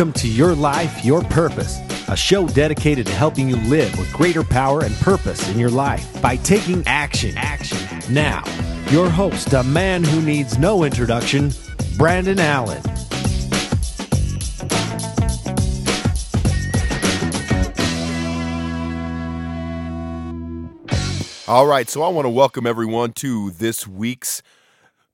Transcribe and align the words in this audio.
Welcome 0.00 0.18
to 0.22 0.28
Your 0.28 0.54
Life, 0.54 1.04
Your 1.04 1.20
Purpose, 1.24 1.78
a 2.08 2.16
show 2.16 2.48
dedicated 2.48 3.06
to 3.06 3.12
helping 3.12 3.50
you 3.50 3.56
live 3.56 3.98
with 3.98 4.10
greater 4.14 4.42
power 4.42 4.82
and 4.82 4.94
purpose 4.94 5.46
in 5.50 5.58
your 5.58 5.68
life 5.68 6.22
by 6.22 6.36
taking 6.36 6.82
action. 6.86 7.36
Action. 7.36 8.00
Now, 8.08 8.42
your 8.88 9.10
host, 9.10 9.52
a 9.52 9.62
man 9.62 10.02
who 10.02 10.22
needs 10.22 10.56
no 10.58 10.84
introduction, 10.84 11.50
Brandon 11.98 12.40
Allen. 12.40 12.82
All 21.46 21.66
right, 21.66 21.90
so 21.90 22.02
I 22.02 22.08
want 22.08 22.24
to 22.24 22.30
welcome 22.30 22.66
everyone 22.66 23.12
to 23.16 23.50
this 23.50 23.86
week's 23.86 24.42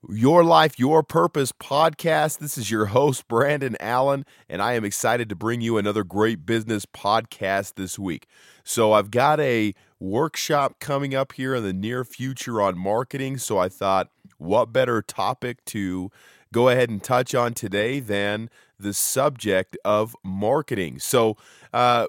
Your 0.08 0.44
Life, 0.44 0.78
Your 0.78 1.02
Purpose 1.02 1.50
podcast. 1.52 2.38
This 2.38 2.56
is 2.56 2.70
your 2.70 2.86
host, 2.86 3.26
Brandon 3.26 3.76
Allen, 3.80 4.24
and 4.48 4.62
I 4.62 4.74
am 4.74 4.84
excited 4.84 5.28
to 5.28 5.34
bring 5.34 5.60
you 5.60 5.78
another 5.78 6.04
great 6.04 6.46
business 6.46 6.86
podcast 6.86 7.74
this 7.74 7.98
week. 7.98 8.28
So, 8.62 8.92
I've 8.92 9.10
got 9.10 9.40
a 9.40 9.74
workshop 9.98 10.76
coming 10.78 11.14
up 11.14 11.32
here 11.32 11.54
in 11.56 11.64
the 11.64 11.72
near 11.72 12.04
future 12.04 12.60
on 12.60 12.78
marketing. 12.78 13.38
So, 13.38 13.58
I 13.58 13.68
thought, 13.68 14.10
what 14.38 14.72
better 14.72 15.02
topic 15.02 15.64
to 15.66 16.10
go 16.52 16.68
ahead 16.68 16.88
and 16.88 17.02
touch 17.02 17.34
on 17.34 17.54
today 17.54 17.98
than 17.98 18.48
the 18.78 18.94
subject 18.94 19.76
of 19.84 20.14
marketing? 20.22 21.00
So, 21.00 21.36
uh, 21.72 22.06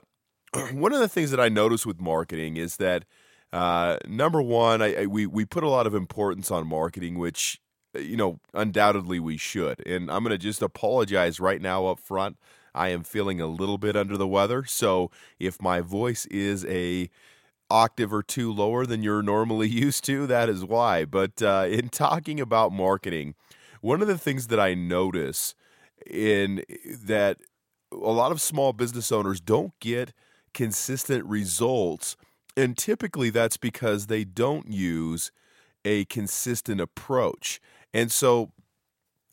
one 0.72 0.94
of 0.94 1.00
the 1.00 1.10
things 1.10 1.32
that 1.32 1.40
I 1.40 1.50
notice 1.50 1.86
with 1.86 2.00
marketing 2.00 2.58
is 2.58 2.78
that 2.78 3.06
uh, 3.52 3.98
number 4.08 4.42
one, 4.42 4.82
I, 4.82 5.04
I, 5.04 5.06
we 5.08 5.26
we 5.26 5.46
put 5.46 5.64
a 5.64 5.70
lot 5.70 5.88
of 5.88 5.96
importance 5.96 6.52
on 6.52 6.68
marketing, 6.68 7.18
which 7.18 7.60
you 8.00 8.18
know 8.18 8.40
undoubtedly 8.54 9.20
we 9.20 9.38
should. 9.38 9.86
And 9.86 10.12
I'm 10.12 10.24
going 10.24 10.32
to 10.32 10.38
just 10.38 10.62
apologize 10.62 11.40
right 11.40 11.62
now 11.62 11.88
up 11.88 12.00
front. 12.00 12.38
I 12.74 12.90
am 12.90 13.04
feeling 13.04 13.42
a 13.42 13.48
little 13.48 13.78
bit 13.78 13.96
under 13.96 14.18
the 14.18 14.28
weather, 14.28 14.64
so 14.66 15.10
if 15.40 15.62
my 15.62 15.82
voice 15.82 16.26
is 16.28 16.66
a 16.66 17.10
octave 17.70 18.14
or 18.14 18.24
two 18.24 18.54
lower 18.54 18.86
than 18.86 19.04
you're 19.04 19.24
normally 19.24 19.68
used 19.86 20.04
to, 20.06 20.28
that 20.28 20.50
is 20.50 20.64
why. 20.64 21.06
But 21.06 21.42
uh, 21.42 21.66
in 21.70 21.90
talking 21.90 22.40
about 22.40 22.72
marketing, 22.72 23.36
one 23.82 24.02
of 24.02 24.08
the 24.08 24.18
things 24.18 24.48
that 24.48 24.60
I 24.60 24.74
notice 24.74 25.56
in 26.06 26.64
that 27.04 27.38
a 27.92 27.96
lot 27.96 28.32
of 28.32 28.42
small 28.42 28.74
business 28.74 29.12
owners 29.12 29.42
don't 29.42 29.78
get 29.80 30.14
consistent 30.54 31.26
results 31.26 32.16
and 32.58 32.76
typically 32.76 33.30
that's 33.30 33.56
because 33.56 34.08
they 34.08 34.24
don't 34.24 34.70
use 34.72 35.32
a 35.88 36.04
consistent 36.06 36.82
approach. 36.82 37.62
And 37.94 38.12
so, 38.12 38.52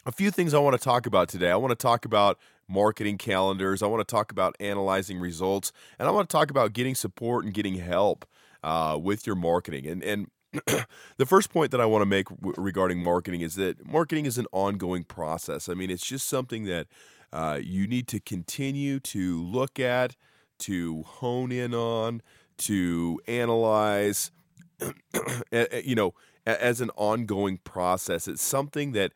a 0.07 0.13
few 0.13 0.31
things 0.31 0.55
I 0.55 0.59
want 0.59 0.79
to 0.79 0.83
talk 0.83 1.07
about 1.07 1.29
today. 1.29 1.51
I 1.51 1.57
want 1.57 1.73
to 1.73 1.83
talk 1.83 2.05
about 2.05 2.39
marketing 2.69 3.19
calendars. 3.19 3.83
I 3.83 3.87
want 3.87 4.07
to 4.07 4.11
talk 4.11 4.31
about 4.31 4.55
analyzing 4.61 5.19
results, 5.19 5.73
and 5.99 6.07
I 6.07 6.13
want 6.13 6.29
to 6.29 6.33
talk 6.33 6.51
about 6.51 6.73
getting 6.73 6.95
support 6.95 7.45
and 7.45 7.53
getting 7.53 7.75
help 7.77 8.25
uh, 8.63 8.99
with 9.01 9.27
your 9.27 9.37
marketing. 9.37 9.87
And 9.87 10.03
and 10.05 10.29
the 11.17 11.27
first 11.27 11.51
point 11.51 11.73
that 11.73 11.81
I 11.81 11.87
want 11.87 12.03
to 12.03 12.07
make 12.07 12.29
w- 12.29 12.55
regarding 12.57 13.03
marketing 13.03 13.41
is 13.41 13.57
that 13.57 13.85
marketing 13.85 14.27
is 14.27 14.39
an 14.39 14.47
ongoing 14.53 15.03
process. 15.03 15.69
I 15.69 15.75
mean, 15.75 15.91
it's 15.91 16.07
just 16.07 16.29
something 16.29 16.65
that 16.67 16.87
uh, 17.33 17.59
you 17.61 17.89
need 17.89 18.07
to 18.09 18.21
continue 18.21 19.01
to 19.01 19.43
look 19.43 19.81
at, 19.81 20.15
to 20.61 21.03
hone 21.03 21.51
in 21.51 21.75
on, 21.75 22.23
to 22.59 23.21
analyze, 23.27 24.31
you 25.85 25.97
know, 25.97 26.15
as 26.47 26.81
an 26.81 26.91
ongoing 26.97 27.59
process. 27.59 28.29
It's 28.29 28.43
something 28.43 28.93
that 28.93 29.13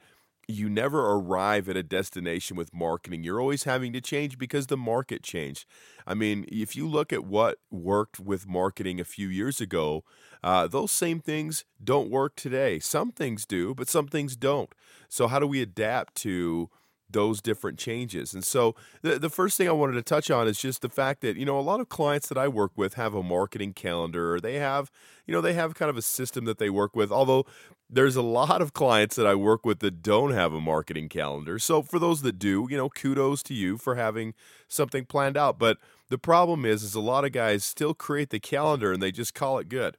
you 0.51 0.71
never 0.71 1.13
arrive 1.13 1.69
at 1.69 1.77
a 1.77 1.83
destination 1.83 2.57
with 2.57 2.75
marketing. 2.75 3.23
You're 3.23 3.41
always 3.41 3.65
having 3.65 3.93
to 3.93 4.01
change 4.01 4.39
because 4.39 4.67
the 4.67 4.79
market 4.79 5.23
changed. 5.23 5.67
I 6.07 6.15
mean, 6.15 6.47
if 6.49 6.75
you 6.75 6.89
look 6.89 7.13
at 7.13 7.25
what 7.25 7.59
worked 7.71 8.19
with 8.19 8.49
marketing 8.49 8.99
a 8.99 9.05
few 9.05 9.29
years 9.29 9.61
ago, 9.61 10.05
uh, 10.43 10.67
those 10.67 10.91
same 10.91 11.21
things 11.21 11.67
don't 11.85 12.11
work 12.11 12.35
today. 12.35 12.79
Some 12.79 13.13
things 13.13 13.45
do, 13.45 13.75
but 13.75 13.89
some 13.89 14.09
things 14.09 14.37
don't. 14.37 14.75
So, 15.11 15.29
how 15.29 15.39
do 15.39 15.47
we 15.47 15.61
adapt 15.61 16.15
to 16.23 16.71
those 17.11 17.41
different 17.41 17.79
changes. 17.79 18.35
And 18.35 18.45
so 18.45 18.75
the, 19.03 19.19
the 19.19 19.31
first 19.31 19.57
thing 19.57 19.69
I 19.69 19.73
wanted 19.73 19.95
to 19.95 20.03
touch 20.03 20.31
on 20.31 20.47
is 20.47 20.59
just 20.59 20.83
the 20.83 20.89
fact 20.89 21.23
that, 21.23 21.37
you 21.37 21.47
know, 21.47 21.59
a 21.59 21.63
lot 21.63 21.81
of 21.81 21.89
clients 21.89 22.29
that 22.29 22.39
I 22.39 22.49
work 22.49 22.73
with 22.77 22.95
have 22.95 23.15
a 23.15 23.23
marketing 23.23 23.73
calendar 23.73 24.35
or 24.35 24.41
they 24.41 24.57
have, 24.57 24.91
you 25.27 25.33
know, 25.33 25.41
they 25.41 25.55
have 25.55 25.75
kind 25.75 25.89
of 25.89 25.97
a 25.97 26.03
system 26.03 26.45
that 26.45 26.59
they 26.59 26.71
work 26.71 26.95
with, 26.95 27.11
although 27.11 27.47
there's 27.89 28.17
a 28.17 28.23
lot 28.23 28.61
of 28.61 28.75
clients 28.75 29.17
that 29.17 29.27
I 29.27 29.35
work 29.35 29.65
with 29.65 29.79
that 29.81 30.03
don't 30.03 30.33
have 30.33 30.53
a 30.53 30.61
marketing 30.61 31.09
calendar. 31.09 31.59
So 31.59 31.83
for 31.83 31.99
those 31.99 32.21
that 32.23 32.39
do, 32.39 32.67
you 32.71 32.77
know, 32.77 32.91
kudos 32.91 33.43
to 33.45 33.55
you 33.55 33.79
for 33.79 33.95
having 33.95 34.35
something 34.69 35.07
planned 35.07 35.39
out. 35.39 35.59
But 35.59 35.79
the 36.11 36.19
problem 36.19 36.67
is, 36.67 36.83
is 36.83 36.95
a 36.95 37.01
lot 37.01 37.25
of 37.25 37.33
guys 37.33 37.65
still 37.65 37.95
create 37.95 38.31
the 38.31 38.41
calendar 38.41 38.93
and 38.93 39.03
they 39.03 39.13
just 39.13 39.35
call 39.35 39.59
it 39.59 39.71
good. 39.71 39.97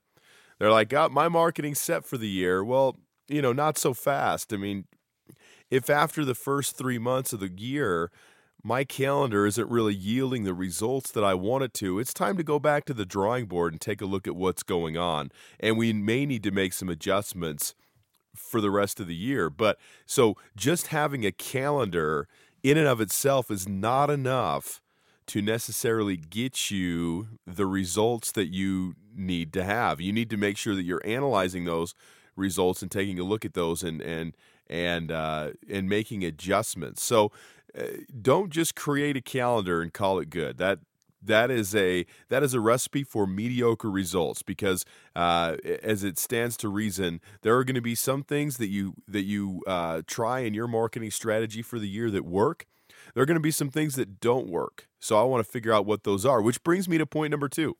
They're 0.59 0.71
like, 0.71 0.89
got 0.89 1.11
my 1.11 1.29
marketing 1.29 1.73
set 1.73 2.05
for 2.05 2.17
the 2.17 2.27
year. 2.27 2.63
Well, 2.63 2.97
you 3.27 3.41
know, 3.41 3.53
not 3.53 3.77
so 3.77 3.93
fast. 3.93 4.53
I 4.53 4.57
mean, 4.57 4.85
if 5.69 5.89
after 5.89 6.25
the 6.25 6.35
first 6.35 6.77
three 6.77 6.97
months 6.97 7.33
of 7.33 7.39
the 7.39 7.51
year, 7.51 8.11
my 8.63 8.83
calendar 8.83 9.45
isn't 9.45 9.69
really 9.69 9.93
yielding 9.93 10.43
the 10.43 10.53
results 10.53 11.11
that 11.11 11.23
I 11.23 11.33
want 11.33 11.63
it 11.63 11.73
to, 11.75 11.99
it's 11.99 12.13
time 12.13 12.37
to 12.37 12.43
go 12.43 12.59
back 12.59 12.85
to 12.85 12.93
the 12.93 13.05
drawing 13.05 13.45
board 13.45 13.73
and 13.73 13.79
take 13.79 14.01
a 14.01 14.05
look 14.05 14.27
at 14.27 14.35
what's 14.35 14.63
going 14.63 14.97
on. 14.97 15.31
And 15.59 15.77
we 15.77 15.93
may 15.93 16.25
need 16.25 16.43
to 16.43 16.51
make 16.51 16.73
some 16.73 16.89
adjustments 16.89 17.73
for 18.35 18.61
the 18.61 18.71
rest 18.71 18.99
of 18.99 19.07
the 19.07 19.15
year. 19.15 19.49
But 19.49 19.77
so 20.05 20.35
just 20.55 20.87
having 20.87 21.25
a 21.25 21.31
calendar 21.31 22.27
in 22.63 22.77
and 22.77 22.87
of 22.87 22.99
itself 22.99 23.49
is 23.49 23.67
not 23.67 24.09
enough 24.09 24.81
to 25.27 25.41
necessarily 25.41 26.17
get 26.17 26.71
you 26.71 27.27
the 27.45 27.65
results 27.65 28.31
that 28.31 28.47
you 28.47 28.95
need 29.15 29.53
to 29.53 29.63
have. 29.63 30.01
You 30.01 30.11
need 30.11 30.29
to 30.31 30.37
make 30.37 30.57
sure 30.57 30.75
that 30.75 30.83
you're 30.83 31.05
analyzing 31.05 31.65
those 31.65 31.93
results 32.35 32.81
and 32.81 32.89
taking 32.89 33.19
a 33.19 33.23
look 33.23 33.45
at 33.45 33.53
those 33.53 33.83
and 33.83 34.01
and 34.01 34.35
and 34.69 35.11
uh, 35.11 35.51
and 35.69 35.89
making 35.89 36.23
adjustments. 36.23 37.03
So 37.03 37.31
uh, 37.77 37.83
don't 38.21 38.49
just 38.49 38.75
create 38.75 39.17
a 39.17 39.21
calendar 39.21 39.81
and 39.81 39.93
call 39.93 40.19
it 40.19 40.29
good. 40.29 40.57
That 40.57 40.79
that 41.21 41.51
is 41.51 41.75
a 41.75 42.05
that 42.29 42.43
is 42.43 42.53
a 42.53 42.59
recipe 42.59 43.03
for 43.03 43.27
mediocre 43.27 43.89
results 43.89 44.41
because 44.41 44.85
uh, 45.15 45.57
as 45.83 46.03
it 46.03 46.17
stands 46.17 46.55
to 46.57 46.69
reason 46.69 47.19
there 47.41 47.55
are 47.57 47.63
going 47.63 47.75
to 47.75 47.81
be 47.81 47.95
some 47.95 48.23
things 48.23 48.57
that 48.57 48.69
you 48.69 48.93
that 49.07 49.23
you 49.23 49.61
uh, 49.67 50.01
try 50.07 50.39
in 50.39 50.53
your 50.53 50.67
marketing 50.67 51.11
strategy 51.11 51.61
for 51.61 51.79
the 51.79 51.87
year 51.87 52.09
that 52.09 52.25
work 52.25 52.65
there 53.13 53.23
are 53.23 53.25
going 53.25 53.35
to 53.35 53.41
be 53.41 53.51
some 53.51 53.69
things 53.69 53.95
that 53.95 54.19
don't 54.19 54.47
work 54.47 54.87
so 54.99 55.19
i 55.19 55.23
want 55.23 55.43
to 55.43 55.51
figure 55.51 55.73
out 55.73 55.85
what 55.85 56.03
those 56.03 56.25
are 56.25 56.41
which 56.41 56.63
brings 56.63 56.87
me 56.87 56.97
to 56.97 57.05
point 57.05 57.31
number 57.31 57.49
two 57.49 57.75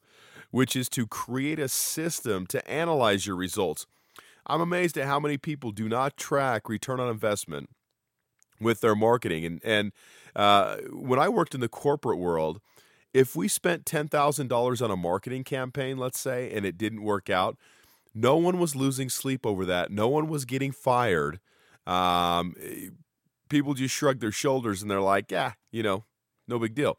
which 0.52 0.76
is 0.76 0.90
to 0.90 1.06
create 1.08 1.60
a 1.60 1.70
system 1.70 2.46
to 2.48 2.66
analyze 2.70 3.26
your 3.26 3.36
results 3.36 3.86
I'm 4.50 4.62
amazed 4.62 4.98
at 4.98 5.06
how 5.06 5.20
many 5.20 5.38
people 5.38 5.72
do 5.72 5.88
not 5.88 6.18
track 6.18 6.68
return 6.68 7.00
on 7.00 7.10
investment 7.10 7.70
with 8.60 8.82
their 8.82 8.96
marketing. 8.96 9.46
And 9.46 9.62
and 9.64 9.92
uh, 10.36 10.78
when 10.92 11.20
I 11.20 11.30
worked 11.30 11.54
in 11.54 11.62
the 11.62 11.70
corporate 11.70 12.18
world, 12.20 12.60
if 13.14 13.36
we 13.36 13.48
spent 13.48 13.86
ten 13.86 14.08
thousand 14.08 14.48
dollars 14.48 14.82
on 14.82 14.92
a 14.92 14.98
marketing 14.98 15.44
campaign, 15.44 15.98
let's 15.98 16.20
say, 16.20 16.52
and 16.52 16.66
it 16.66 16.78
didn't 16.78 17.04
work 17.04 17.30
out, 17.30 17.58
no 18.14 18.36
one 18.36 18.60
was 18.60 18.76
losing 18.76 19.10
sleep 19.10 19.46
over 19.46 19.66
that. 19.66 19.92
No 19.92 20.08
one 20.08 20.28
was 20.28 20.46
getting 20.46 20.72
fired. 20.72 21.40
Um, 21.88 22.56
people 23.50 23.74
just 23.74 23.96
shrugged 23.96 24.22
their 24.22 24.32
shoulders 24.32 24.82
and 24.82 24.90
they're 24.90 25.02
like, 25.02 25.32
"Yeah, 25.32 25.54
you 25.72 25.84
know, 25.84 26.06
no 26.48 26.60
big 26.60 26.76
deal." 26.76 26.98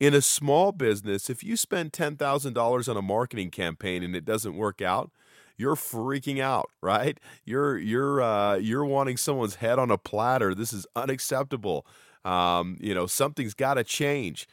In 0.00 0.14
a 0.14 0.22
small 0.22 0.70
business, 0.70 1.28
if 1.28 1.42
you 1.42 1.56
spend 1.56 1.92
ten 1.92 2.16
thousand 2.16 2.54
dollars 2.54 2.88
on 2.88 2.96
a 2.96 3.02
marketing 3.02 3.50
campaign 3.50 4.02
and 4.02 4.14
it 4.14 4.24
doesn't 4.24 4.56
work 4.56 4.80
out, 4.80 5.10
you're 5.58 5.74
freaking 5.74 6.40
out, 6.40 6.70
right? 6.80 7.18
You're 7.44 7.76
you're 7.76 8.22
uh, 8.22 8.56
you're 8.56 8.84
wanting 8.84 9.16
someone's 9.16 9.56
head 9.56 9.78
on 9.78 9.90
a 9.90 9.98
platter. 9.98 10.54
This 10.54 10.72
is 10.72 10.86
unacceptable. 10.96 11.84
Um, 12.24 12.76
you 12.80 12.94
know, 12.94 13.06
something's 13.06 13.54
got 13.54 13.74
to 13.74 13.84
change. 13.84 14.46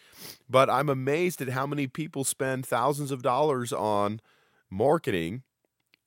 But 0.50 0.70
I'm 0.70 0.90
amazed 0.90 1.42
at 1.42 1.50
how 1.50 1.66
many 1.66 1.88
people 1.88 2.24
spend 2.24 2.66
thousands 2.66 3.12
of 3.12 3.22
dollars 3.22 3.72
on 3.72 4.20
marketing 4.70 5.44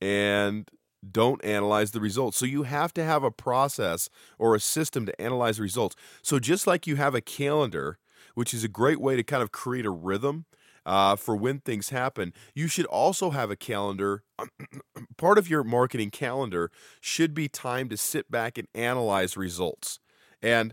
and 0.01 0.69
don't 1.09 1.45
analyze 1.45 1.93
the 1.93 2.01
results. 2.01 2.37
So 2.37 2.47
you 2.47 2.65
have 2.65 2.93
to 2.95 3.05
have 3.05 3.23
a 3.23 3.31
process 3.31 4.09
or 4.39 4.55
a 4.55 4.61
system 4.61 5.07
to 5.07 5.21
analyze 5.21 5.61
results. 5.61 5.95
So 6.23 6.39
just 6.39 6.67
like 6.67 6.87
you 6.87 6.97
have 6.97 7.15
a 7.15 7.21
calendar, 7.21 7.99
which 8.35 8.53
is 8.53 8.65
a 8.65 8.69
great 8.69 9.01
way 9.01 9.17
to 9.17 9.23
kind 9.23 9.43
of 9.43 9.53
create 9.53 9.87
a 9.87 9.91
rhythm 9.91 10.47
uh, 10.89 11.17
for 11.17 11.37
when 11.37 11.61
things 11.61 11.91
happen. 11.91 12.33
You 12.55 12.67
should 12.67 12.87
also 12.87 13.29
have 13.31 13.51
a 13.51 13.57
calendar. 13.57 14.23
Part 15.19 15.37
of 15.37 15.49
your 15.49 15.63
marketing 15.63 16.11
calendar 16.11 16.71
should 16.99 17.35
be 17.35 17.47
time 17.47 17.91
to 17.91 17.97
sit 17.99 18.31
back 18.31 18.57
and 18.57 18.67
analyze 18.75 19.37
results. 19.37 20.01
And 20.41 20.73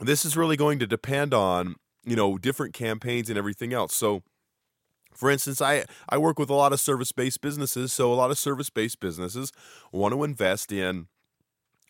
this 0.00 0.24
is 0.24 0.36
really 0.36 0.56
going 0.56 0.80
to 0.80 0.86
depend 0.88 1.32
on, 1.32 1.76
you 2.04 2.16
know, 2.16 2.36
different 2.36 2.74
campaigns 2.74 3.28
and 3.28 3.38
everything 3.38 3.72
else. 3.72 3.94
So, 3.94 4.24
for 5.14 5.30
instance, 5.30 5.62
I, 5.62 5.84
I 6.08 6.18
work 6.18 6.40
with 6.40 6.50
a 6.50 6.54
lot 6.54 6.72
of 6.72 6.80
service 6.80 7.12
based 7.12 7.40
businesses. 7.40 7.92
So, 7.92 8.12
a 8.12 8.16
lot 8.16 8.32
of 8.32 8.38
service 8.38 8.68
based 8.68 8.98
businesses 8.98 9.52
want 9.92 10.12
to 10.12 10.24
invest 10.24 10.72
in 10.72 11.06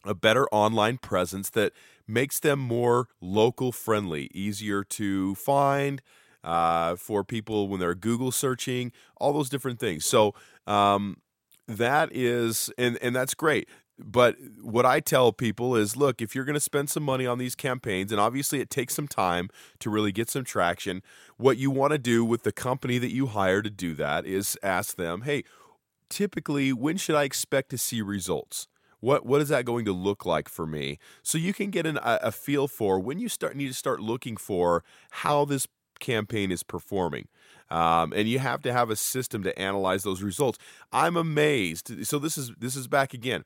a 0.04 0.14
better 0.14 0.46
online 0.52 0.98
presence 0.98 1.48
that 1.50 1.72
makes 2.06 2.38
them 2.38 2.58
more 2.58 3.08
local 3.22 3.72
friendly, 3.72 4.28
easier 4.34 4.84
to 4.84 5.34
find 5.36 6.02
uh, 6.44 6.96
for 6.96 7.24
people 7.24 7.68
when 7.68 7.80
they're 7.80 7.94
Google 7.94 8.32
searching, 8.32 8.92
all 9.16 9.32
those 9.32 9.48
different 9.48 9.78
things. 9.78 10.04
So 10.04 10.34
um, 10.66 11.18
that 11.68 12.10
is, 12.12 12.70
and 12.78 12.98
and 13.02 13.14
that's 13.14 13.34
great. 13.34 13.68
But 13.98 14.36
what 14.60 14.84
I 14.86 15.00
tell 15.00 15.32
people 15.32 15.76
is, 15.76 15.96
look, 15.96 16.20
if 16.20 16.34
you're 16.34 16.44
going 16.44 16.54
to 16.54 16.60
spend 16.60 16.90
some 16.90 17.02
money 17.02 17.26
on 17.26 17.38
these 17.38 17.54
campaigns, 17.54 18.10
and 18.10 18.20
obviously 18.20 18.60
it 18.60 18.70
takes 18.70 18.94
some 18.94 19.06
time 19.06 19.48
to 19.80 19.90
really 19.90 20.12
get 20.12 20.30
some 20.30 20.44
traction, 20.44 21.02
what 21.36 21.56
you 21.56 21.70
want 21.70 21.92
to 21.92 21.98
do 21.98 22.24
with 22.24 22.42
the 22.42 22.52
company 22.52 22.98
that 22.98 23.12
you 23.12 23.26
hire 23.26 23.62
to 23.62 23.70
do 23.70 23.94
that 23.94 24.26
is 24.26 24.58
ask 24.62 24.96
them, 24.96 25.22
hey, 25.22 25.44
typically, 26.08 26.72
when 26.72 26.96
should 26.96 27.14
I 27.14 27.24
expect 27.24 27.70
to 27.70 27.78
see 27.78 28.02
results? 28.02 28.66
What 29.00 29.26
what 29.26 29.40
is 29.40 29.48
that 29.48 29.64
going 29.64 29.84
to 29.86 29.92
look 29.92 30.24
like 30.24 30.48
for 30.48 30.66
me? 30.66 30.98
So 31.22 31.36
you 31.36 31.52
can 31.52 31.70
get 31.70 31.86
an, 31.86 31.98
a, 31.98 32.18
a 32.22 32.32
feel 32.32 32.68
for 32.68 33.00
when 33.00 33.18
you 33.18 33.28
start 33.28 33.56
need 33.56 33.68
to 33.68 33.74
start 33.74 34.00
looking 34.00 34.36
for 34.36 34.84
how 35.10 35.44
this 35.44 35.66
campaign 36.02 36.52
is 36.52 36.62
performing. 36.62 37.28
Um, 37.70 38.12
and 38.12 38.28
you 38.28 38.38
have 38.38 38.60
to 38.62 38.72
have 38.72 38.90
a 38.90 38.96
system 38.96 39.42
to 39.44 39.58
analyze 39.58 40.02
those 40.02 40.20
results. 40.20 40.58
I'm 40.92 41.16
amazed. 41.16 42.06
So 42.06 42.18
this 42.18 42.36
is 42.36 42.52
this 42.58 42.76
is 42.76 42.86
back 42.86 43.14
again. 43.14 43.44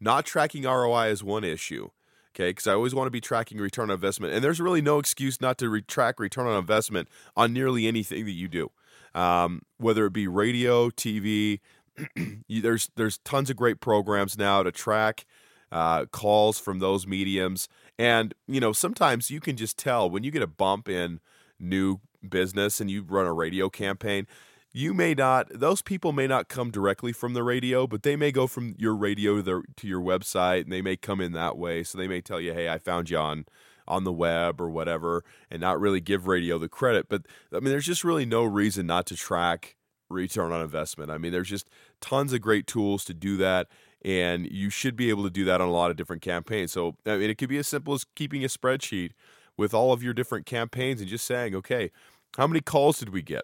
Not 0.00 0.26
tracking 0.26 0.64
ROI 0.64 1.10
is 1.10 1.22
one 1.22 1.44
issue. 1.44 1.90
Okay, 2.34 2.50
because 2.50 2.66
I 2.66 2.74
always 2.74 2.94
want 2.94 3.06
to 3.06 3.12
be 3.12 3.20
tracking 3.20 3.58
return 3.58 3.90
on 3.90 3.94
investment, 3.94 4.32
and 4.32 4.44
there's 4.44 4.60
really 4.60 4.82
no 4.82 4.98
excuse 4.98 5.40
not 5.40 5.58
to 5.58 5.68
re- 5.68 5.82
track 5.82 6.20
return 6.20 6.46
on 6.46 6.56
investment 6.56 7.08
on 7.36 7.52
nearly 7.52 7.88
anything 7.88 8.26
that 8.26 8.32
you 8.32 8.46
do, 8.46 8.70
um, 9.14 9.62
whether 9.78 10.06
it 10.06 10.12
be 10.12 10.28
radio, 10.28 10.88
TV, 10.90 11.58
there's 12.48 12.90
there's 12.96 13.18
tons 13.18 13.50
of 13.50 13.56
great 13.56 13.80
programs 13.80 14.38
now 14.38 14.62
to 14.62 14.70
track 14.70 15.24
uh, 15.72 16.06
calls 16.06 16.58
from 16.58 16.78
those 16.78 17.06
mediums, 17.06 17.68
and 17.98 18.34
you 18.46 18.60
know 18.60 18.72
sometimes 18.72 19.30
you 19.30 19.40
can 19.40 19.56
just 19.56 19.78
tell 19.78 20.08
when 20.08 20.22
you 20.22 20.30
get 20.30 20.42
a 20.42 20.46
bump 20.46 20.88
in 20.88 21.20
new 21.58 22.00
business 22.28 22.80
and 22.80 22.90
you 22.90 23.02
run 23.02 23.26
a 23.26 23.32
radio 23.32 23.68
campaign. 23.68 24.26
You 24.72 24.92
may 24.92 25.14
not; 25.14 25.48
those 25.52 25.82
people 25.82 26.12
may 26.12 26.26
not 26.26 26.48
come 26.48 26.70
directly 26.70 27.12
from 27.12 27.34
the 27.34 27.42
radio, 27.42 27.86
but 27.86 28.02
they 28.02 28.16
may 28.16 28.30
go 28.30 28.46
from 28.46 28.74
your 28.78 28.94
radio 28.94 29.36
to, 29.36 29.42
their, 29.42 29.62
to 29.76 29.88
your 29.88 30.00
website, 30.00 30.64
and 30.64 30.72
they 30.72 30.82
may 30.82 30.96
come 30.96 31.20
in 31.20 31.32
that 31.32 31.56
way. 31.56 31.82
So 31.82 31.96
they 31.96 32.08
may 32.08 32.20
tell 32.20 32.40
you, 32.40 32.52
"Hey, 32.52 32.68
I 32.68 32.78
found 32.78 33.10
you 33.10 33.18
on." 33.18 33.46
on 33.86 34.04
the 34.04 34.12
web 34.12 34.60
or 34.60 34.68
whatever 34.68 35.24
and 35.50 35.62
not 35.62 35.80
really 35.80 35.98
give 35.98 36.26
radio 36.26 36.58
the 36.58 36.68
credit 36.68 37.08
but 37.08 37.22
i 37.54 37.58
mean 37.58 37.70
there's 37.70 37.86
just 37.86 38.04
really 38.04 38.26
no 38.26 38.44
reason 38.44 38.86
not 38.86 39.06
to 39.06 39.16
track 39.16 39.78
return 40.10 40.52
on 40.52 40.60
investment. 40.60 41.10
I 41.10 41.18
mean, 41.18 41.32
there's 41.32 41.48
just 41.48 41.68
tons 42.00 42.32
of 42.32 42.40
great 42.40 42.66
tools 42.66 43.04
to 43.06 43.14
do 43.14 43.36
that. 43.38 43.68
And 44.04 44.46
you 44.50 44.70
should 44.70 44.94
be 44.94 45.10
able 45.10 45.24
to 45.24 45.30
do 45.30 45.44
that 45.46 45.60
on 45.60 45.68
a 45.68 45.72
lot 45.72 45.90
of 45.90 45.96
different 45.96 46.22
campaigns. 46.22 46.72
So, 46.72 46.96
I 47.04 47.16
mean, 47.16 47.30
it 47.30 47.36
could 47.36 47.48
be 47.48 47.58
as 47.58 47.66
simple 47.66 47.94
as 47.94 48.04
keeping 48.14 48.44
a 48.44 48.48
spreadsheet 48.48 49.10
with 49.58 49.74
all 49.74 49.92
of 49.92 50.02
your 50.02 50.14
different 50.14 50.46
campaigns 50.46 51.00
and 51.00 51.10
just 51.10 51.26
saying, 51.26 51.54
okay, 51.54 51.90
how 52.38 52.46
many 52.46 52.62
calls 52.62 52.98
did 52.98 53.10
we 53.10 53.20
get 53.20 53.42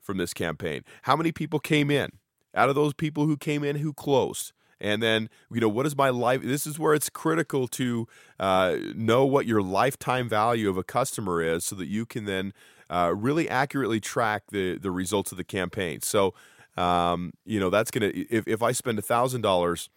from 0.00 0.18
this 0.18 0.34
campaign? 0.34 0.82
How 1.02 1.16
many 1.16 1.32
people 1.32 1.58
came 1.58 1.90
in? 1.90 2.10
Out 2.54 2.68
of 2.68 2.74
those 2.74 2.92
people 2.92 3.24
who 3.24 3.38
came 3.38 3.64
in, 3.64 3.76
who 3.76 3.94
closed? 3.94 4.52
and 4.82 5.02
then 5.02 5.28
you 5.52 5.60
know 5.60 5.68
what 5.68 5.84
is 5.84 5.94
my 5.94 6.08
life 6.08 6.40
this 6.42 6.66
is 6.66 6.78
where 6.78 6.94
it's 6.94 7.10
critical 7.10 7.68
to 7.68 8.08
uh, 8.38 8.76
know 8.94 9.26
what 9.26 9.44
your 9.44 9.60
lifetime 9.60 10.26
value 10.26 10.70
of 10.70 10.78
a 10.78 10.82
customer 10.82 11.42
is 11.42 11.66
so 11.66 11.76
that 11.76 11.86
you 11.86 12.06
can 12.06 12.24
then 12.24 12.54
uh, 12.90 13.14
really 13.16 13.48
accurately 13.48 14.00
track 14.00 14.42
the 14.50 14.76
the 14.76 14.90
results 14.90 15.30
of 15.30 15.38
the 15.38 15.44
campaign. 15.44 16.00
So, 16.02 16.34
um, 16.76 17.32
you 17.44 17.60
know, 17.60 17.70
that's 17.70 17.90
gonna 17.90 18.10
if 18.14 18.46
if 18.46 18.62
I 18.62 18.72
spend 18.72 18.98
a 18.98 19.02
thousand 19.02 19.42
dollars 19.42 19.88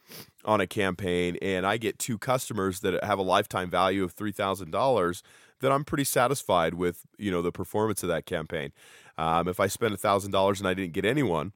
on 0.46 0.60
a 0.60 0.68
campaign 0.68 1.38
and 1.42 1.66
I 1.66 1.78
get 1.78 2.00
two 2.00 2.18
customers 2.18 2.80
that 2.82 3.04
have 3.04 3.20
a 3.20 3.24
lifetime 3.24 3.70
value 3.70 4.04
of 4.04 4.14
three 4.14 4.32
thousand 4.32 4.72
dollars, 4.72 5.24
then 5.62 5.72
I'm 5.72 5.86
pretty 5.86 6.04
satisfied 6.04 6.74
with 6.74 7.02
you 7.18 7.32
know 7.32 7.42
the 7.42 7.52
performance 7.52 8.04
of 8.04 8.10
that 8.10 8.26
campaign. 8.26 8.72
Um, 9.18 9.48
if 9.48 9.60
I 9.60 9.68
spend 9.68 9.94
a 9.94 9.98
thousand 9.98 10.32
dollars 10.32 10.60
and 10.60 10.68
I 10.68 10.74
didn't 10.74 10.94
get 10.94 11.06
anyone, 11.06 11.54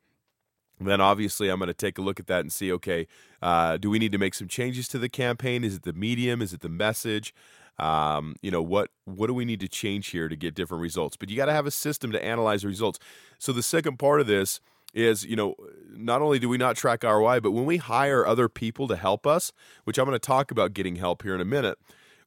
then 0.79 1.01
obviously 1.01 1.49
I'm 1.49 1.59
going 1.59 1.67
to 1.67 1.73
take 1.73 1.97
a 1.97 2.01
look 2.01 2.19
at 2.19 2.27
that 2.27 2.41
and 2.41 2.51
see 2.51 2.71
okay, 2.73 3.07
uh, 3.41 3.77
do 3.77 3.89
we 3.89 3.99
need 3.99 4.11
to 4.11 4.17
make 4.17 4.35
some 4.35 4.47
changes 4.47 4.87
to 4.89 4.99
the 4.99 5.09
campaign? 5.09 5.63
Is 5.63 5.75
it 5.75 5.83
the 5.83 5.93
medium? 5.93 6.41
Is 6.41 6.53
it 6.53 6.61
the 6.61 6.69
message? 6.69 7.33
Um, 7.79 8.35
you 8.41 8.49
know 8.49 8.61
what 8.61 8.89
what 9.05 9.27
do 9.27 9.33
we 9.33 9.45
need 9.45 9.59
to 9.59 9.67
change 9.67 10.07
here 10.07 10.29
to 10.29 10.35
get 10.35 10.55
different 10.55 10.81
results? 10.81 11.17
But 11.17 11.29
you 11.29 11.35
got 11.35 11.45
to 11.45 11.53
have 11.53 11.67
a 11.67 11.71
system 11.71 12.11
to 12.11 12.23
analyze 12.23 12.61
the 12.61 12.67
results. 12.67 12.99
So 13.39 13.51
the 13.51 13.63
second 13.63 13.97
part 13.97 14.21
of 14.21 14.27
this 14.27 14.61
is 14.93 15.25
you 15.25 15.35
know 15.35 15.55
not 15.89 16.21
only 16.21 16.39
do 16.39 16.49
we 16.49 16.57
not 16.57 16.75
track 16.75 17.03
ROI, 17.03 17.39
but 17.41 17.51
when 17.51 17.65
we 17.65 17.77
hire 17.77 18.25
other 18.25 18.49
people 18.49 18.87
to 18.87 18.95
help 18.95 19.27
us, 19.27 19.51
which 19.83 19.97
I'm 19.97 20.05
going 20.05 20.15
to 20.15 20.19
talk 20.19 20.51
about 20.51 20.73
getting 20.73 20.95
help 20.95 21.23
here 21.23 21.35
in 21.35 21.41
a 21.41 21.45
minute. 21.45 21.77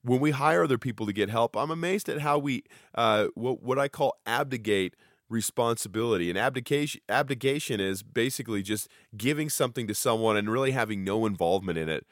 When 0.03 0.19
we 0.19 0.31
hire 0.31 0.65
other 0.65 0.79
people 0.79 1.05
to 1.05 1.13
get 1.13 1.29
help, 1.29 1.55
I'm 1.55 1.71
amazed 1.71 2.09
at 2.09 2.21
how 2.21 2.39
we 2.39 2.65
uh, 2.95 3.27
what 3.35 3.63
what 3.63 3.79
I 3.79 3.89
call 3.89 4.17
abdicate 4.27 4.97
responsibility 5.29 6.29
and 6.29 6.39
abdication 6.39 7.01
abdication 7.09 7.81
is 7.81 8.03
basically 8.03 8.63
just 8.63 8.89
giving 9.17 9.49
something 9.49 9.87
to 9.87 9.95
someone 9.95 10.37
and 10.37 10.51
really 10.51 10.73
having 10.73 11.05
no 11.05 11.25
involvement 11.25 11.79
in 11.79 11.89
it 11.89 12.05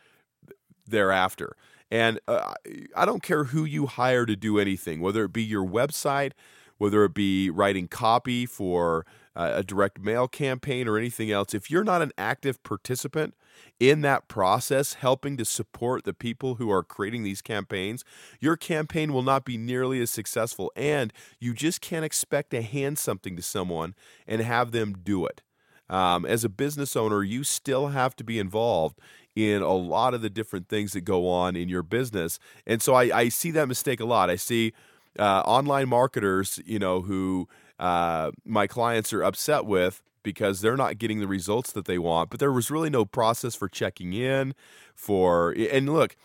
thereafter 0.86 1.56
and 1.90 2.20
uh, 2.28 2.52
I 2.94 3.04
don't 3.04 3.22
care 3.22 3.44
who 3.44 3.64
you 3.64 3.86
hire 3.86 4.26
to 4.26 4.36
do 4.36 4.58
anything, 4.58 5.00
whether 5.00 5.24
it 5.24 5.32
be 5.32 5.42
your 5.42 5.66
website, 5.66 6.32
whether 6.76 7.04
it 7.04 7.14
be 7.14 7.50
writing 7.50 7.88
copy 7.88 8.46
for 8.46 9.06
uh, 9.38 9.52
a 9.54 9.62
direct 9.62 10.00
mail 10.00 10.26
campaign 10.26 10.88
or 10.88 10.98
anything 10.98 11.30
else. 11.30 11.54
If 11.54 11.70
you're 11.70 11.84
not 11.84 12.02
an 12.02 12.10
active 12.18 12.60
participant 12.64 13.34
in 13.78 14.00
that 14.00 14.26
process, 14.26 14.94
helping 14.94 15.36
to 15.36 15.44
support 15.44 16.04
the 16.04 16.12
people 16.12 16.56
who 16.56 16.70
are 16.70 16.82
creating 16.82 17.22
these 17.22 17.40
campaigns, 17.40 18.04
your 18.40 18.56
campaign 18.56 19.12
will 19.12 19.22
not 19.22 19.44
be 19.44 19.56
nearly 19.56 20.00
as 20.00 20.10
successful. 20.10 20.72
And 20.74 21.12
you 21.38 21.54
just 21.54 21.80
can't 21.80 22.04
expect 22.04 22.50
to 22.50 22.62
hand 22.62 22.98
something 22.98 23.36
to 23.36 23.42
someone 23.42 23.94
and 24.26 24.42
have 24.42 24.72
them 24.72 24.96
do 25.04 25.24
it. 25.24 25.42
Um, 25.88 26.26
as 26.26 26.44
a 26.44 26.50
business 26.50 26.96
owner, 26.96 27.22
you 27.22 27.44
still 27.44 27.88
have 27.88 28.16
to 28.16 28.24
be 28.24 28.38
involved 28.38 28.98
in 29.36 29.62
a 29.62 29.72
lot 29.72 30.14
of 30.14 30.20
the 30.20 30.28
different 30.28 30.68
things 30.68 30.92
that 30.92 31.02
go 31.02 31.28
on 31.28 31.54
in 31.54 31.68
your 31.68 31.84
business. 31.84 32.40
And 32.66 32.82
so 32.82 32.94
I, 32.94 33.04
I 33.16 33.28
see 33.28 33.52
that 33.52 33.68
mistake 33.68 34.00
a 34.00 34.04
lot. 34.04 34.30
I 34.30 34.36
see 34.36 34.72
uh, 35.16 35.42
online 35.46 35.88
marketers, 35.88 36.60
you 36.66 36.78
know, 36.78 37.02
who 37.02 37.48
uh, 37.78 38.30
my 38.44 38.66
clients 38.66 39.12
are 39.12 39.22
upset 39.22 39.64
with 39.64 40.02
because 40.22 40.60
they're 40.60 40.76
not 40.76 40.98
getting 40.98 41.20
the 41.20 41.28
results 41.28 41.72
that 41.72 41.86
they 41.86 41.98
want. 41.98 42.30
But 42.30 42.40
there 42.40 42.52
was 42.52 42.70
really 42.70 42.90
no 42.90 43.04
process 43.04 43.54
for 43.54 43.68
checking 43.68 44.12
in. 44.12 44.54
For 44.94 45.52
and 45.52 45.88
look, 45.92 46.16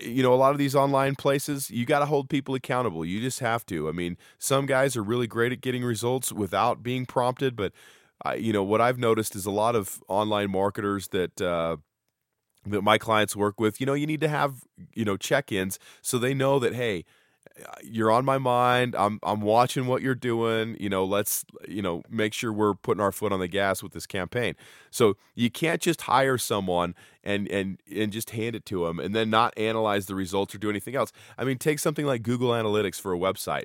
you 0.00 0.22
know, 0.22 0.32
a 0.32 0.36
lot 0.36 0.52
of 0.52 0.58
these 0.58 0.74
online 0.74 1.14
places, 1.14 1.70
you 1.70 1.84
got 1.84 2.00
to 2.00 2.06
hold 2.06 2.28
people 2.28 2.54
accountable. 2.54 3.04
You 3.04 3.20
just 3.20 3.40
have 3.40 3.66
to. 3.66 3.88
I 3.88 3.92
mean, 3.92 4.16
some 4.38 4.66
guys 4.66 4.96
are 4.96 5.02
really 5.02 5.26
great 5.26 5.52
at 5.52 5.60
getting 5.60 5.84
results 5.84 6.32
without 6.32 6.82
being 6.82 7.06
prompted, 7.06 7.56
but 7.56 7.72
uh, 8.24 8.36
you 8.38 8.52
know 8.52 8.62
what 8.62 8.80
I've 8.80 8.98
noticed 8.98 9.34
is 9.34 9.46
a 9.46 9.50
lot 9.50 9.74
of 9.74 10.02
online 10.08 10.50
marketers 10.50 11.08
that 11.08 11.40
uh, 11.40 11.76
that 12.66 12.82
my 12.82 12.98
clients 12.98 13.36
work 13.36 13.60
with, 13.60 13.80
you 13.80 13.86
know, 13.86 13.94
you 13.94 14.06
need 14.06 14.20
to 14.20 14.28
have, 14.28 14.62
you 14.94 15.04
know, 15.04 15.16
check-ins 15.16 15.78
so 16.02 16.18
they 16.18 16.34
know 16.34 16.58
that 16.58 16.74
hey, 16.74 17.04
you're 17.82 18.10
on 18.10 18.24
my 18.24 18.38
mind. 18.38 18.94
I'm 18.96 19.20
I'm 19.22 19.40
watching 19.40 19.86
what 19.86 20.02
you're 20.02 20.14
doing. 20.14 20.76
You 20.80 20.88
know, 20.88 21.04
let's 21.04 21.44
you 21.68 21.82
know 21.82 22.02
make 22.10 22.32
sure 22.32 22.52
we're 22.52 22.74
putting 22.74 23.00
our 23.00 23.12
foot 23.12 23.32
on 23.32 23.40
the 23.40 23.48
gas 23.48 23.82
with 23.82 23.92
this 23.92 24.06
campaign. 24.06 24.54
So 24.90 25.16
you 25.34 25.50
can't 25.50 25.80
just 25.80 26.02
hire 26.02 26.38
someone 26.38 26.94
and 27.22 27.48
and 27.48 27.80
and 27.94 28.12
just 28.12 28.30
hand 28.30 28.56
it 28.56 28.64
to 28.66 28.86
them 28.86 28.98
and 28.98 29.14
then 29.14 29.30
not 29.30 29.54
analyze 29.56 30.06
the 30.06 30.14
results 30.14 30.54
or 30.54 30.58
do 30.58 30.70
anything 30.70 30.96
else. 30.96 31.12
I 31.38 31.44
mean, 31.44 31.58
take 31.58 31.78
something 31.78 32.06
like 32.06 32.22
Google 32.22 32.50
Analytics 32.50 33.00
for 33.00 33.12
a 33.12 33.18
website. 33.18 33.64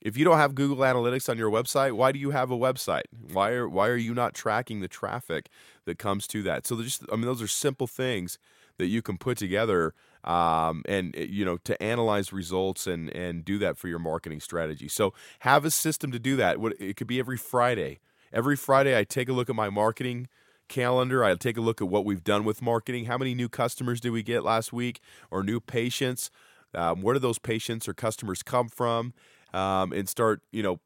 If 0.00 0.16
you 0.16 0.24
don't 0.24 0.38
have 0.38 0.54
Google 0.54 0.78
Analytics 0.78 1.28
on 1.28 1.38
your 1.38 1.50
website, 1.50 1.92
why 1.92 2.10
do 2.12 2.18
you 2.18 2.30
have 2.30 2.50
a 2.50 2.56
website? 2.56 3.02
Why 3.32 3.50
are 3.50 3.68
why 3.68 3.88
are 3.88 3.96
you 3.96 4.14
not 4.14 4.34
tracking 4.34 4.80
the 4.80 4.88
traffic 4.88 5.48
that 5.86 5.98
comes 5.98 6.26
to 6.28 6.42
that? 6.44 6.66
So 6.66 6.80
just 6.82 7.04
I 7.12 7.16
mean 7.16 7.26
those 7.26 7.42
are 7.42 7.48
simple 7.48 7.86
things 7.86 8.38
that 8.78 8.86
you 8.86 9.02
can 9.02 9.18
put 9.18 9.38
together 9.38 9.94
um, 10.24 10.82
and 10.86 11.14
eh, 11.16 11.26
you 11.28 11.44
know 11.44 11.56
to 11.58 11.80
analyze 11.82 12.32
results 12.32 12.86
and 12.86 13.10
and 13.10 13.44
do 13.44 13.58
that 13.58 13.76
for 13.76 13.88
your 13.88 13.98
marketing 13.98 14.40
strategy. 14.40 14.88
So 14.88 15.14
have 15.40 15.64
a 15.64 15.70
system 15.70 16.12
to 16.12 16.18
do 16.18 16.36
that. 16.36 16.58
It 16.78 16.96
could 16.96 17.06
be 17.06 17.18
every 17.18 17.38
Friday. 17.38 18.00
Every 18.32 18.56
Friday 18.56 18.96
I 18.96 19.04
take 19.04 19.28
a 19.28 19.32
look 19.32 19.50
at 19.50 19.56
my 19.56 19.68
marketing 19.68 20.28
calendar. 20.68 21.22
I 21.22 21.34
take 21.34 21.58
a 21.58 21.60
look 21.60 21.82
at 21.82 21.88
what 21.88 22.04
we've 22.04 22.24
done 22.24 22.44
with 22.44 22.62
marketing. 22.62 23.04
How 23.04 23.18
many 23.18 23.34
new 23.34 23.48
customers 23.48 24.00
did 24.00 24.10
we 24.10 24.22
get 24.22 24.42
last 24.42 24.72
week 24.72 25.00
or 25.30 25.42
new 25.42 25.60
patients? 25.60 26.30
Um, 26.74 27.02
where 27.02 27.12
do 27.12 27.18
those 27.18 27.38
patients 27.38 27.86
or 27.86 27.92
customers 27.92 28.42
come 28.42 28.68
from? 28.70 29.12
um, 29.52 29.92
and 29.92 30.08
start, 30.08 30.42
you 30.50 30.62
know, 30.62 30.80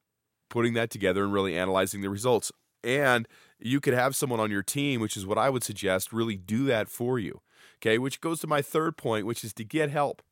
putting 0.48 0.74
that 0.74 0.90
together 0.90 1.24
and 1.24 1.32
really 1.32 1.56
analyzing 1.56 2.00
the 2.00 2.10
results. 2.10 2.52
And 2.84 3.26
you 3.58 3.80
could 3.80 3.94
have 3.94 4.14
someone 4.14 4.40
on 4.40 4.50
your 4.50 4.62
team, 4.62 5.00
which 5.00 5.16
is 5.16 5.26
what 5.26 5.38
I 5.38 5.50
would 5.50 5.64
suggest, 5.64 6.12
really 6.12 6.36
do 6.36 6.64
that 6.66 6.88
for 6.88 7.18
you. 7.18 7.40
Okay, 7.80 7.98
which 7.98 8.20
goes 8.20 8.40
to 8.40 8.46
my 8.46 8.62
third 8.62 8.96
point, 8.96 9.26
which 9.26 9.44
is 9.44 9.52
to 9.54 9.64
get 9.64 9.90
help. 9.90 10.22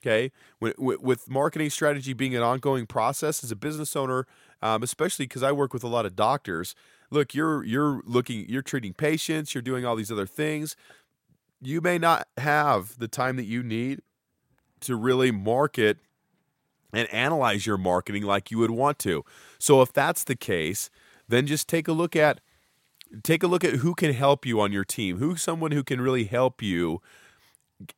Okay, 0.00 0.30
with 0.60 1.28
marketing 1.28 1.70
strategy 1.70 2.12
being 2.12 2.36
an 2.36 2.42
ongoing 2.42 2.86
process 2.86 3.42
as 3.42 3.50
a 3.50 3.56
business 3.56 3.96
owner, 3.96 4.26
um, 4.62 4.84
especially 4.84 5.24
because 5.24 5.42
I 5.42 5.50
work 5.50 5.72
with 5.72 5.82
a 5.82 5.88
lot 5.88 6.06
of 6.06 6.14
doctors. 6.14 6.76
Look, 7.10 7.34
you're 7.34 7.64
you're 7.64 8.00
looking, 8.04 8.48
you're 8.48 8.62
treating 8.62 8.92
patients, 8.92 9.54
you're 9.54 9.62
doing 9.62 9.84
all 9.84 9.96
these 9.96 10.12
other 10.12 10.26
things. 10.26 10.76
You 11.60 11.80
may 11.80 11.98
not 11.98 12.28
have 12.36 12.96
the 12.98 13.08
time 13.08 13.36
that 13.36 13.46
you 13.46 13.64
need 13.64 14.02
to 14.80 14.94
really 14.94 15.32
market 15.32 15.98
and 16.92 17.12
analyze 17.12 17.66
your 17.66 17.76
marketing 17.76 18.22
like 18.22 18.50
you 18.50 18.58
would 18.58 18.70
want 18.70 18.98
to. 19.00 19.24
So 19.58 19.82
if 19.82 19.92
that's 19.92 20.24
the 20.24 20.36
case, 20.36 20.90
then 21.26 21.46
just 21.46 21.68
take 21.68 21.88
a 21.88 21.92
look 21.92 22.14
at 22.14 22.40
take 23.22 23.42
a 23.42 23.46
look 23.46 23.64
at 23.64 23.74
who 23.74 23.94
can 23.94 24.12
help 24.12 24.46
you 24.46 24.60
on 24.60 24.72
your 24.72 24.84
team. 24.84 25.18
Who's 25.18 25.42
someone 25.42 25.72
who 25.72 25.82
can 25.82 26.00
really 26.00 26.24
help 26.24 26.62
you 26.62 27.00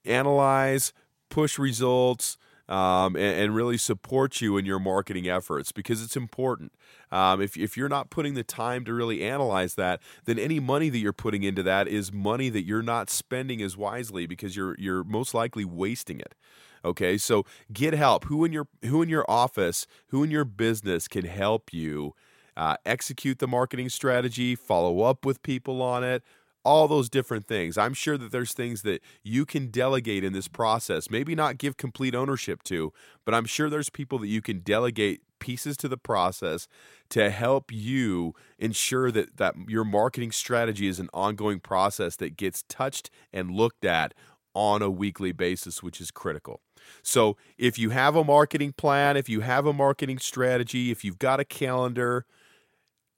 analyze, 0.04 0.92
push 1.28 1.58
results, 1.58 2.36
um, 2.68 3.16
and, 3.16 3.40
and, 3.40 3.54
really 3.54 3.76
support 3.76 4.40
you 4.40 4.56
in 4.56 4.64
your 4.64 4.78
marketing 4.78 5.28
efforts 5.28 5.72
because 5.72 6.04
it's 6.04 6.16
important. 6.16 6.72
Um, 7.10 7.40
if, 7.42 7.56
if 7.56 7.76
you're 7.76 7.88
not 7.88 8.10
putting 8.10 8.34
the 8.34 8.44
time 8.44 8.84
to 8.84 8.94
really 8.94 9.24
analyze 9.24 9.74
that, 9.74 10.00
then 10.24 10.38
any 10.38 10.60
money 10.60 10.88
that 10.88 10.98
you're 10.98 11.12
putting 11.12 11.42
into 11.42 11.64
that 11.64 11.88
is 11.88 12.12
money 12.12 12.48
that 12.48 12.62
you're 12.62 12.80
not 12.80 13.10
spending 13.10 13.60
as 13.60 13.76
wisely 13.76 14.24
because 14.24 14.54
you're 14.54 14.76
you're 14.78 15.02
most 15.02 15.34
likely 15.34 15.64
wasting 15.64 16.20
it. 16.20 16.36
Okay, 16.84 17.18
so 17.18 17.44
get 17.72 17.92
help. 17.92 18.26
Who 18.26 18.44
in 18.44 18.52
your 18.52 18.68
who 18.84 19.02
in 19.02 19.08
your 19.08 19.28
office, 19.28 19.88
who 20.08 20.22
in 20.22 20.30
your 20.30 20.44
business 20.44 21.08
can 21.08 21.24
help 21.24 21.72
you 21.72 22.14
uh, 22.60 22.76
execute 22.84 23.38
the 23.38 23.48
marketing 23.48 23.88
strategy, 23.88 24.54
follow 24.54 25.00
up 25.00 25.24
with 25.24 25.42
people 25.42 25.80
on 25.80 26.04
it, 26.04 26.22
all 26.62 26.86
those 26.86 27.08
different 27.08 27.46
things. 27.46 27.78
I'm 27.78 27.94
sure 27.94 28.18
that 28.18 28.32
there's 28.32 28.52
things 28.52 28.82
that 28.82 29.00
you 29.22 29.46
can 29.46 29.68
delegate 29.68 30.24
in 30.24 30.34
this 30.34 30.46
process, 30.46 31.08
maybe 31.08 31.34
not 31.34 31.56
give 31.56 31.78
complete 31.78 32.14
ownership 32.14 32.62
to, 32.64 32.92
but 33.24 33.34
I'm 33.34 33.46
sure 33.46 33.70
there's 33.70 33.88
people 33.88 34.18
that 34.18 34.26
you 34.26 34.42
can 34.42 34.58
delegate 34.58 35.22
pieces 35.38 35.78
to 35.78 35.88
the 35.88 35.96
process 35.96 36.68
to 37.08 37.30
help 37.30 37.72
you 37.72 38.34
ensure 38.58 39.10
that 39.10 39.38
that 39.38 39.54
your 39.66 39.84
marketing 39.84 40.30
strategy 40.30 40.86
is 40.86 41.00
an 41.00 41.08
ongoing 41.14 41.60
process 41.60 42.14
that 42.16 42.36
gets 42.36 42.62
touched 42.68 43.08
and 43.32 43.50
looked 43.50 43.86
at 43.86 44.12
on 44.54 44.82
a 44.82 44.90
weekly 44.90 45.32
basis, 45.32 45.82
which 45.82 45.98
is 45.98 46.10
critical. 46.10 46.60
So, 47.02 47.38
if 47.56 47.78
you 47.78 47.88
have 47.88 48.16
a 48.16 48.24
marketing 48.24 48.74
plan, 48.74 49.16
if 49.16 49.30
you 49.30 49.40
have 49.40 49.64
a 49.64 49.72
marketing 49.72 50.18
strategy, 50.18 50.90
if 50.90 51.04
you've 51.06 51.18
got 51.18 51.40
a 51.40 51.44
calendar, 51.46 52.26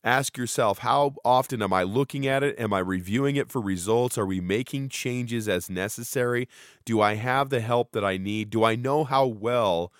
Ask 0.04 0.36
yourself, 0.36 0.78
how 0.78 1.14
often 1.24 1.62
am 1.62 1.72
I 1.72 1.84
looking 1.84 2.26
at 2.26 2.42
it? 2.42 2.58
Am 2.58 2.72
I 2.72 2.80
reviewing 2.80 3.36
it 3.36 3.48
for 3.48 3.60
results? 3.60 4.18
Are 4.18 4.26
we 4.26 4.40
making 4.40 4.88
changes 4.88 5.48
as 5.48 5.70
necessary? 5.70 6.48
Do 6.84 7.00
I 7.00 7.14
have 7.14 7.50
the 7.50 7.60
help 7.60 7.92
that 7.92 8.04
I 8.04 8.16
need? 8.16 8.50
Do 8.50 8.64
I 8.64 8.74
know 8.74 9.04
how 9.04 9.26
well 9.26 9.92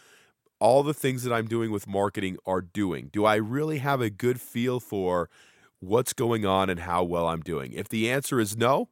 all 0.59 0.83
the 0.83 0.95
things 0.95 1.23
that 1.23 1.33
I'm 1.33 1.47
doing 1.47 1.71
with 1.71 1.87
marketing 1.87 2.37
are 2.45 2.61
doing? 2.61 3.11
Do 3.13 3.25
I 3.25 3.37
really 3.37 3.79
have 3.79 4.01
a 4.01 4.11
good 4.11 4.41
feel 4.41 4.81
for 4.81 5.31
what's 5.79 6.13
going 6.13 6.45
on 6.45 6.69
and 6.69 6.81
how 6.81 7.05
well 7.05 7.29
I'm 7.29 7.43
doing? 7.43 7.73
If 7.73 7.89
the 7.89 8.11
answer 8.11 8.41
is 8.41 8.57
no, 8.57 8.89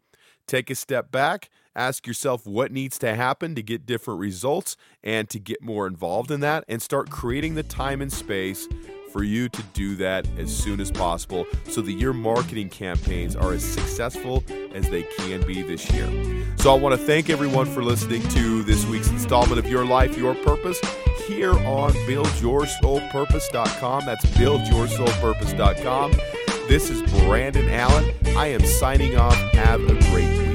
take 0.46 0.70
a 0.70 0.76
step 0.76 1.10
back, 1.10 1.50
ask 1.74 2.06
yourself 2.06 2.46
what 2.46 2.70
needs 2.70 3.00
to 3.00 3.16
happen 3.16 3.56
to 3.56 3.64
get 3.64 3.84
different 3.84 4.20
results 4.20 4.76
and 5.02 5.28
to 5.30 5.40
get 5.40 5.60
more 5.60 5.88
involved 5.88 6.30
in 6.30 6.38
that, 6.40 6.64
and 6.68 6.80
start 6.80 7.10
creating 7.10 7.56
the 7.56 7.64
time 7.64 8.00
and 8.00 8.12
space 8.12 8.68
for 9.12 9.22
you 9.22 9.48
to 9.48 9.62
do 9.74 9.94
that 9.96 10.26
as 10.38 10.54
soon 10.54 10.80
as 10.80 10.90
possible 10.90 11.44
so 11.68 11.80
that 11.82 11.92
your 11.92 12.12
marketing 12.12 12.68
campaigns 12.68 13.36
are 13.36 13.52
as 13.52 13.64
successful 13.64 14.42
as 14.74 14.88
they 14.88 15.02
can 15.02 15.46
be 15.46 15.62
this 15.62 15.90
year. 15.92 16.08
So 16.56 16.74
I 16.74 16.78
want 16.78 16.98
to 16.98 17.06
thank 17.06 17.30
everyone 17.30 17.66
for 17.66 17.82
listening 17.82 18.22
to 18.28 18.62
this 18.62 18.86
week's 18.86 19.10
installment 19.10 19.58
of 19.58 19.66
Your 19.66 19.84
Life, 19.84 20.16
Your 20.16 20.34
Purpose 20.36 20.80
here 21.26 21.52
on 21.52 21.92
buildyoursoulpurpose.com. 21.92 24.04
That's 24.04 24.26
buildyoursoulpurpose.com. 24.26 26.12
This 26.68 26.90
is 26.90 27.02
Brandon 27.24 27.68
Allen. 27.68 28.14
I 28.36 28.48
am 28.48 28.64
signing 28.64 29.16
off. 29.16 29.36
Have 29.52 29.82
a 29.82 29.94
great 30.10 30.38
week. 30.38 30.49